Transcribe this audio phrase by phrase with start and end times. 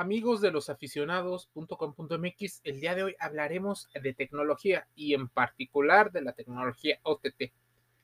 [0.00, 6.22] Amigos de los aficionados.com.mx, el día de hoy hablaremos de tecnología y en particular de
[6.22, 7.50] la tecnología OTT,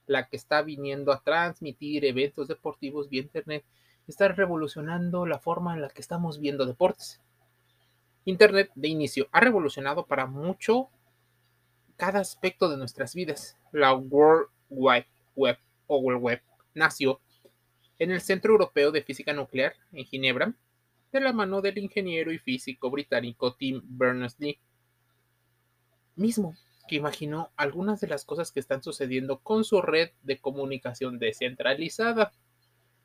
[0.07, 3.65] la que está viniendo a transmitir eventos deportivos vía internet,
[4.09, 7.23] está revolucionando la forma en la que estamos viendo deportes.
[8.25, 10.89] Internet de inicio ha revolucionado para mucho
[11.97, 13.57] cada aspecto de nuestras vidas.
[13.71, 15.07] La World Wide
[15.37, 16.43] Web o World Web
[16.75, 17.21] nació
[18.01, 20.57] en el Centro Europeo de Física Nuclear en Ginebra
[21.15, 24.59] de la mano del ingeniero y físico británico Tim Berners-Lee,
[26.17, 26.57] mismo
[26.89, 32.33] que imaginó algunas de las cosas que están sucediendo con su red de comunicación descentralizada.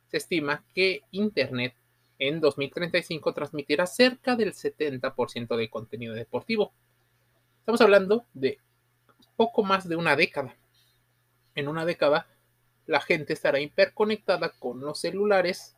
[0.08, 1.76] Se estima que Internet
[2.17, 6.73] en 2035 transmitirá cerca del 70% de contenido deportivo.
[7.59, 8.58] Estamos hablando de
[9.38, 10.55] poco más de una década.
[11.53, 12.28] En una década,
[12.88, 15.78] la gente estará hiperconectada con los celulares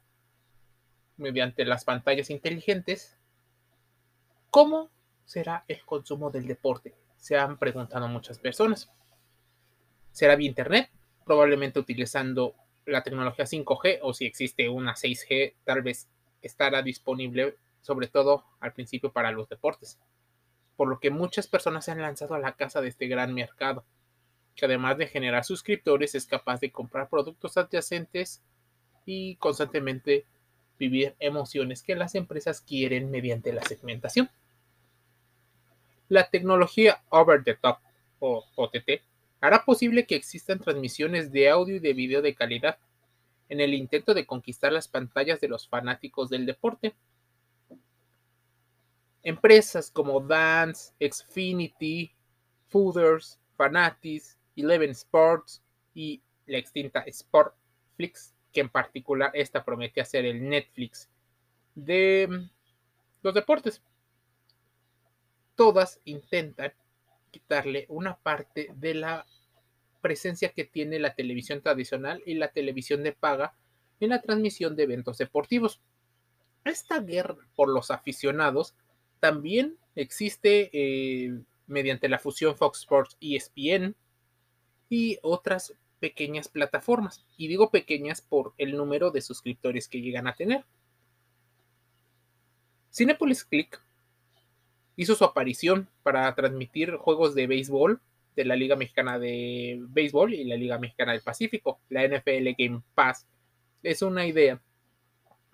[1.21, 3.17] mediante las pantallas inteligentes,
[4.49, 4.89] ¿cómo
[5.23, 6.93] será el consumo del deporte?
[7.17, 8.91] Se han preguntado muchas personas.
[10.11, 10.89] ¿Será vía Internet?
[11.23, 12.55] Probablemente utilizando
[12.85, 16.09] la tecnología 5G o si existe una 6G, tal vez
[16.41, 19.99] estará disponible sobre todo al principio para los deportes.
[20.75, 23.85] Por lo que muchas personas se han lanzado a la casa de este gran mercado,
[24.55, 28.43] que además de generar suscriptores es capaz de comprar productos adyacentes
[29.05, 30.25] y constantemente
[30.81, 34.31] vivir emociones que las empresas quieren mediante la segmentación.
[36.09, 37.77] La tecnología Over the Top
[38.19, 39.03] o OTT
[39.41, 42.79] hará posible que existan transmisiones de audio y de video de calidad
[43.47, 46.95] en el intento de conquistar las pantallas de los fanáticos del deporte.
[49.21, 52.11] Empresas como Dance, Xfinity,
[52.69, 55.61] Fooders, Fanatis, Eleven Sports
[55.93, 61.09] y la extinta Sportflix que en particular esta promete ser el Netflix
[61.75, 62.49] de mm,
[63.23, 63.81] los deportes.
[65.55, 66.73] Todas intentan
[67.31, 69.25] quitarle una parte de la
[70.01, 73.53] presencia que tiene la televisión tradicional y la televisión de paga
[73.99, 75.79] en la transmisión de eventos deportivos.
[76.65, 78.75] Esta guerra por los aficionados
[79.19, 83.95] también existe eh, mediante la fusión Fox Sports ESPN
[84.89, 87.23] y otras pequeñas plataformas.
[87.37, 90.65] Y digo pequeñas por el número de suscriptores que llegan a tener.
[92.91, 93.81] Cinepolis Click
[94.97, 98.01] hizo su aparición para transmitir juegos de béisbol
[98.35, 102.81] de la Liga Mexicana de Béisbol y la Liga Mexicana del Pacífico, la NFL Game
[102.95, 103.27] Pass.
[103.83, 104.61] Es una idea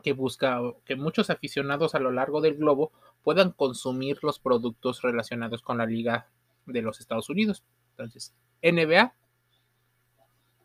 [0.04, 2.92] que busca que muchos aficionados a lo largo del globo
[3.24, 6.30] puedan consumir los productos relacionados con la Liga
[6.66, 7.64] de los Estados Unidos.
[7.92, 9.14] Entonces, NBA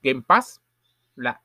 [0.03, 0.61] Game Pass,
[1.17, 1.43] la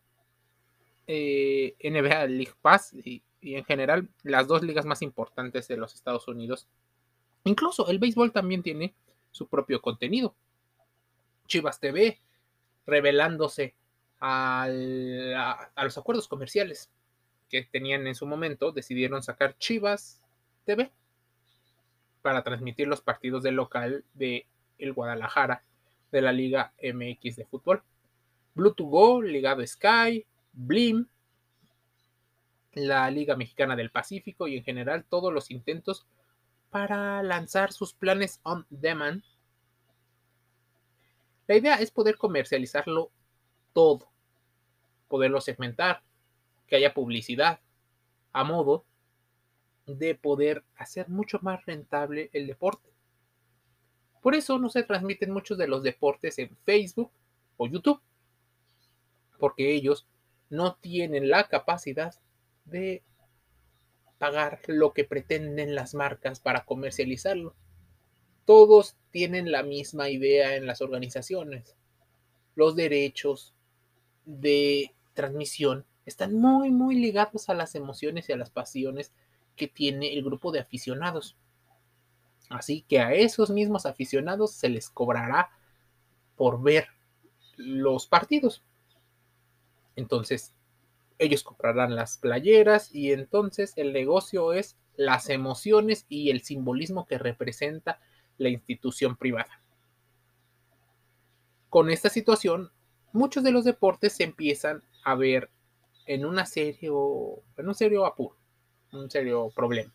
[1.06, 6.28] eh, NBA League Pass y, en general las dos ligas más importantes de los Estados
[6.28, 6.68] Unidos.
[7.46, 8.94] Incluso el béisbol también tiene
[9.32, 10.36] su propio contenido.
[11.48, 12.20] Chivas TV,
[12.86, 13.76] revelándose
[14.20, 16.90] a, los acuerdos comerciales
[17.50, 20.22] que tenían en su momento, decidieron sacar Chivas
[20.66, 20.92] TV
[22.22, 24.46] para transmitir los partidos del local de
[24.78, 25.64] el Guadalajara
[26.12, 27.82] de la Liga MX de fútbol.
[28.58, 31.08] Bluetooth Go, ligado a Sky, Blim,
[32.74, 36.06] la Liga Mexicana del Pacífico y en general todos los intentos
[36.72, 39.24] para lanzar sus planes on demand.
[41.48, 43.12] La idea es poder comercializarlo
[43.74, 44.10] todo,
[45.08, 46.02] poderlo segmentar,
[46.68, 47.60] que haya publicidad,
[48.34, 48.84] a modo
[49.86, 52.90] de poder hacer mucho más rentable el deporte.
[54.22, 57.12] Por eso no se transmiten muchos de los deportes en Facebook
[57.56, 58.02] o YouTube
[59.38, 60.08] porque ellos
[60.50, 62.16] no tienen la capacidad
[62.66, 63.04] de
[64.18, 67.56] pagar lo que pretenden las marcas para comercializarlo.
[68.46, 71.76] Todos tienen la misma idea en las organizaciones.
[72.56, 73.54] Los derechos
[74.26, 79.12] de transmisión están muy, muy ligados a las emociones y a las pasiones
[79.56, 81.36] que tiene el grupo de aficionados.
[82.50, 85.50] Así que a esos mismos aficionados se les cobrará
[86.36, 86.88] por ver
[87.58, 88.64] los partidos.
[89.98, 90.54] Entonces,
[91.18, 97.18] ellos comprarán las playeras y entonces el negocio es las emociones y el simbolismo que
[97.18, 98.00] representa
[98.38, 99.60] la institución privada.
[101.70, 102.72] Con esta situación,
[103.12, 105.50] muchos de los deportes se empiezan a ver
[106.06, 106.98] en, serio,
[107.58, 108.38] un serio apuro,
[108.94, 109.94] un serio problema.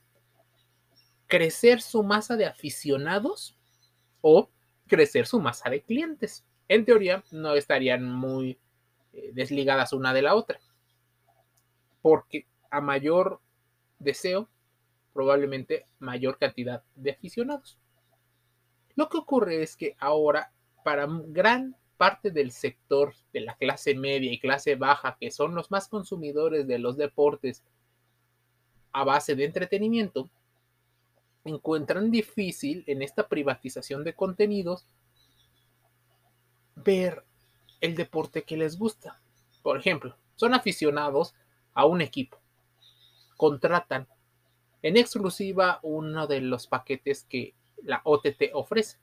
[1.29, 3.57] Crecer su masa de aficionados
[4.21, 4.51] o
[4.89, 6.45] crecer su masa de clientes.
[6.67, 8.59] En teoría, no estarían muy
[9.33, 10.61] desligadas una de la otra.
[12.01, 13.41] Porque a mayor
[13.99, 14.49] deseo,
[15.13, 17.79] probablemente mayor cantidad de aficionados.
[18.95, 20.53] Lo que ocurre es que ahora,
[20.85, 25.71] para gran parte del sector de la clase media y clase baja, que son los
[25.71, 27.63] más consumidores de los deportes
[28.93, 30.29] a base de entretenimiento,
[31.45, 34.87] encuentran difícil en esta privatización de contenidos
[36.77, 37.25] ver
[37.83, 39.21] el deporte que les gusta.
[39.63, 41.35] Por ejemplo, son aficionados
[41.75, 42.41] a un equipo,
[43.37, 44.09] contratan
[44.81, 48.99] en exclusiva uno de los paquetes que la OTT ofrece,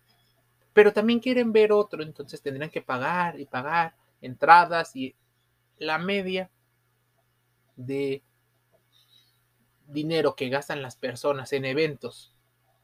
[0.73, 5.15] pero también quieren ver otro, entonces tendrán que pagar y pagar entradas y
[5.77, 6.49] la media
[7.75, 8.23] de
[9.87, 12.33] dinero que gastan las personas en eventos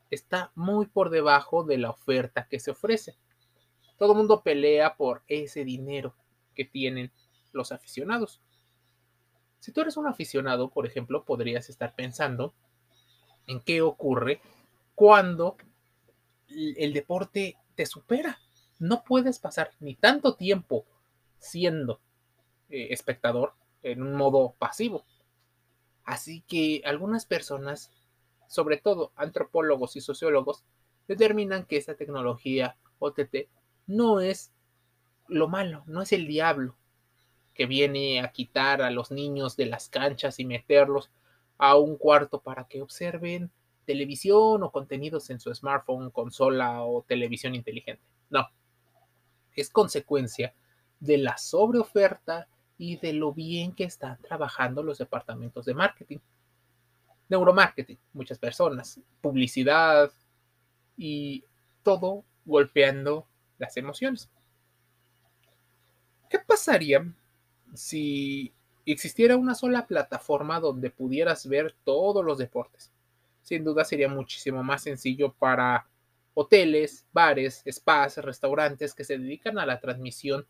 [0.09, 3.17] está muy por debajo de la oferta que se ofrece.
[3.97, 6.15] Todo el mundo pelea por ese dinero
[6.53, 7.11] que tienen
[7.51, 8.41] los aficionados.
[9.59, 12.53] Si tú eres un aficionado, por ejemplo, podrías estar pensando
[13.47, 14.41] en qué ocurre
[14.93, 15.57] cuando
[16.47, 18.39] el deporte te supera.
[18.79, 20.85] No puedes pasar ni tanto tiempo
[21.39, 22.01] siendo
[22.69, 23.53] eh, espectador
[23.83, 25.05] en un modo pasivo.
[26.03, 27.91] Así que algunas personas,
[28.47, 30.63] sobre todo antropólogos y sociólogos,
[31.07, 33.47] determinan que esta tecnología OTT
[33.87, 34.51] no es
[35.27, 36.75] lo malo, no es el diablo
[37.53, 41.09] que viene a quitar a los niños de las canchas y meterlos
[41.57, 43.49] a un cuarto para que observen
[43.85, 48.03] televisión o contenidos en su smartphone, consola o televisión inteligente.
[48.29, 48.49] No,
[49.55, 50.53] es consecuencia
[50.99, 52.47] de la sobreoferta
[52.77, 56.17] y de lo bien que están trabajando los departamentos de marketing.
[57.29, 60.11] Neuromarketing, muchas personas, publicidad
[60.97, 61.43] y
[61.83, 64.29] todo golpeando las emociones.
[66.29, 67.05] ¿Qué pasaría
[67.73, 68.53] si
[68.85, 72.91] existiera una sola plataforma donde pudieras ver todos los deportes?
[73.41, 75.87] Sin duda sería muchísimo más sencillo para
[76.33, 80.45] hoteles, bares, spas, restaurantes que se dedican a la transmisión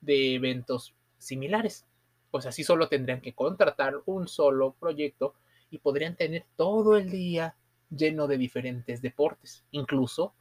[0.00, 1.84] de eventos similares.
[2.30, 5.34] Pues así solo tendrían que contratar un solo proyecto
[5.70, 7.56] y podrían tener todo el día
[7.90, 10.32] lleno de diferentes deportes, incluso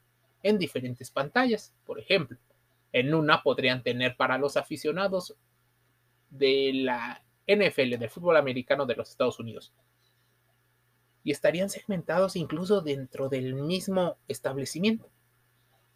[0.45, 1.73] en diferentes pantallas.
[1.85, 2.37] Por ejemplo,
[2.93, 5.35] en una podrían tener para los aficionados
[6.29, 9.73] de la NFL, del fútbol americano de los Estados Unidos.
[11.23, 15.09] Y estarían segmentados incluso dentro del mismo establecimiento.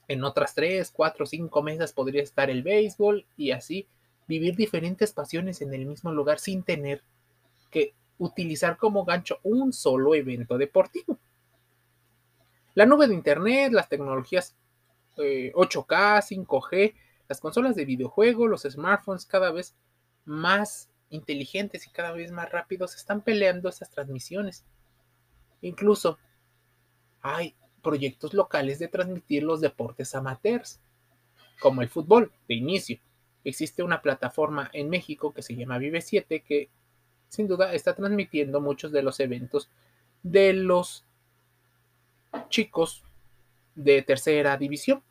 [0.07, 3.87] En otras tres, cuatro, cinco mesas podría estar el béisbol y así
[4.27, 7.03] vivir diferentes pasiones en el mismo lugar sin tener
[7.69, 11.19] que utilizar como gancho un solo evento deportivo.
[12.75, 14.55] La nube de Internet, las tecnologías
[15.17, 16.95] 8K, eh, 5G,
[17.27, 19.75] las consolas de videojuego, los smartphones cada vez
[20.25, 24.63] más inteligentes y cada vez más rápidos están peleando esas transmisiones.
[25.61, 26.17] Incluso
[27.21, 30.79] hay proyectos locales de transmitir los deportes amateurs,
[31.59, 32.99] como el fútbol de inicio.
[33.43, 36.69] Existe una plataforma en México que se llama Vive 7 que
[37.27, 39.69] sin duda está transmitiendo muchos de los eventos
[40.23, 41.05] de los
[42.49, 43.03] chicos
[43.75, 45.03] de tercera división.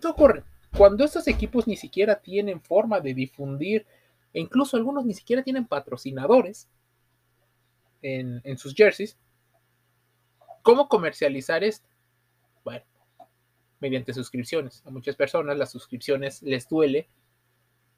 [0.00, 0.44] ¿Qué ocurre?
[0.76, 3.86] Cuando estos equipos ni siquiera tienen forma de difundir,
[4.32, 6.68] e incluso algunos ni siquiera tienen patrocinadores
[8.00, 9.18] en, en sus jerseys,
[10.62, 11.86] ¿cómo comercializar esto?
[12.64, 12.84] Bueno,
[13.80, 14.82] mediante suscripciones.
[14.86, 17.08] A muchas personas las suscripciones les duele,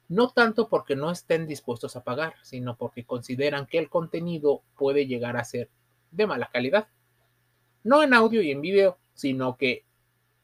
[0.09, 5.07] no tanto porque no estén dispuestos a pagar, sino porque consideran que el contenido puede
[5.07, 5.69] llegar a ser
[6.11, 6.87] de mala calidad
[7.85, 9.85] no en audio y en video, sino que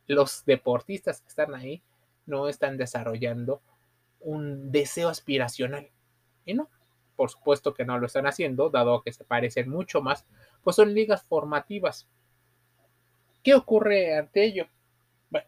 [0.08, 1.82] los deportistas que están ahí
[2.28, 3.62] no están desarrollando
[4.20, 5.90] un deseo aspiracional.
[6.46, 6.70] Y no,
[7.16, 10.26] por supuesto que no lo están haciendo, dado que se parecen mucho más,
[10.64, 12.08] pues son ligas formativas.
[13.42, 14.68] ¿Qué ocurre ante ello?
[15.32, 15.48] Bueno,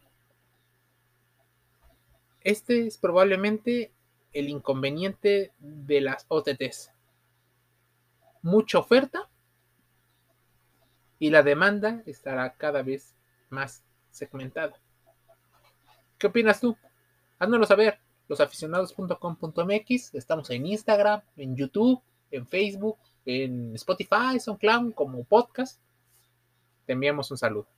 [2.40, 3.92] este es probablemente
[4.32, 6.90] el inconveniente de las OTTs.
[8.42, 9.28] Mucha oferta
[11.24, 13.14] y la demanda estará cada vez
[13.48, 14.74] más segmentada.
[16.18, 16.76] ¿Qué opinas tú?
[17.38, 17.98] Háznoslo saber.
[18.28, 20.14] Losaficionados.com.mx.
[20.14, 25.80] Estamos en Instagram, en YouTube, en Facebook, en Spotify, SoundCloud como podcast.
[26.84, 27.68] Te enviamos un saludo.